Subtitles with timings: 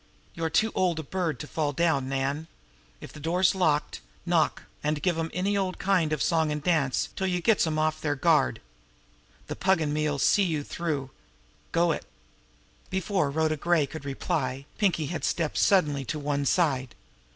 [0.33, 2.47] You're too old a bird to fall down, Nan.
[3.01, 6.59] If the door's locked, knock an' give 'em any old kind of a song an'
[6.59, 8.61] dance till you gets 'em off their guard.
[9.45, 11.11] The Pug an' me 'll see you through.
[11.71, 12.07] Go it!"
[12.89, 16.95] Before Rhoda Gray could reply, Pinkie had stepped suddenly to one side.